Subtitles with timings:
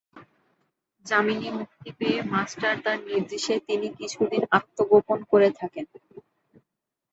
[1.05, 5.85] জামিনে মুক্তি পেয়ে মাস্টার দার নির্দেশে তিনি কিছু দিন আত্মগোপন করে থাকেন।